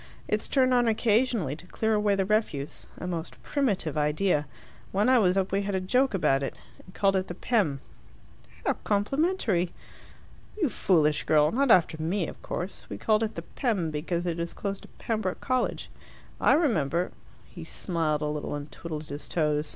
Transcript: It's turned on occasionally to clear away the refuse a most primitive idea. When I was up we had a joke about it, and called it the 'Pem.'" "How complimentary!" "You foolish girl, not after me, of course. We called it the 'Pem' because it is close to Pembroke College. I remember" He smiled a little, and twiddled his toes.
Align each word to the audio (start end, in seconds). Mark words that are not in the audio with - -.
It's 0.27 0.47
turned 0.47 0.73
on 0.73 0.87
occasionally 0.87 1.55
to 1.55 1.67
clear 1.67 1.93
away 1.93 2.15
the 2.15 2.25
refuse 2.25 2.87
a 2.97 3.05
most 3.05 3.39
primitive 3.43 3.95
idea. 3.99 4.47
When 4.91 5.07
I 5.07 5.19
was 5.19 5.37
up 5.37 5.51
we 5.51 5.61
had 5.61 5.75
a 5.75 5.79
joke 5.79 6.15
about 6.15 6.41
it, 6.41 6.55
and 6.83 6.91
called 6.95 7.15
it 7.15 7.27
the 7.27 7.35
'Pem.'" 7.35 7.81
"How 8.65 8.73
complimentary!" 8.83 9.71
"You 10.59 10.69
foolish 10.69 11.23
girl, 11.25 11.51
not 11.51 11.69
after 11.69 12.01
me, 12.01 12.27
of 12.27 12.41
course. 12.41 12.87
We 12.89 12.97
called 12.97 13.21
it 13.21 13.35
the 13.35 13.43
'Pem' 13.43 13.91
because 13.91 14.25
it 14.25 14.39
is 14.39 14.53
close 14.53 14.79
to 14.79 14.87
Pembroke 14.97 15.39
College. 15.39 15.91
I 16.39 16.53
remember" 16.53 17.11
He 17.55 17.63
smiled 17.63 18.23
a 18.23 18.25
little, 18.25 18.55
and 18.55 18.71
twiddled 18.71 19.03
his 19.05 19.29
toes. 19.29 19.69